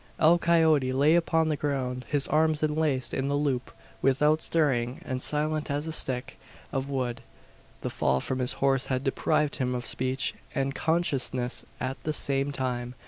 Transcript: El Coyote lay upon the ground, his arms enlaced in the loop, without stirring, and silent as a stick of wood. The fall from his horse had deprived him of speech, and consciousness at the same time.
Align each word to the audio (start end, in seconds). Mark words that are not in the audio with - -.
El 0.17 0.39
Coyote 0.39 0.91
lay 0.91 1.13
upon 1.13 1.49
the 1.49 1.55
ground, 1.55 2.05
his 2.09 2.27
arms 2.27 2.63
enlaced 2.63 3.13
in 3.13 3.27
the 3.27 3.35
loop, 3.35 3.69
without 4.01 4.41
stirring, 4.41 4.99
and 5.05 5.21
silent 5.21 5.69
as 5.69 5.85
a 5.85 5.91
stick 5.91 6.39
of 6.71 6.89
wood. 6.89 7.21
The 7.81 7.91
fall 7.91 8.19
from 8.19 8.39
his 8.39 8.53
horse 8.53 8.85
had 8.87 9.03
deprived 9.03 9.57
him 9.57 9.75
of 9.75 9.85
speech, 9.85 10.33
and 10.55 10.73
consciousness 10.73 11.65
at 11.79 12.01
the 12.03 12.13
same 12.13 12.51
time. 12.51 12.95